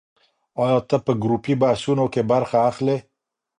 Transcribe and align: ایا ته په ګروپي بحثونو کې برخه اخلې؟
ایا 0.63 0.77
ته 0.89 0.97
په 1.05 1.11
ګروپي 1.23 1.53
بحثونو 1.61 2.05
کې 2.13 2.21
برخه 2.31 2.57
اخلې؟ 2.69 2.97